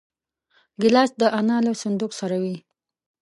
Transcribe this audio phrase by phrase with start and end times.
[0.81, 2.57] ګیلاس د انا له صندوق سره وي.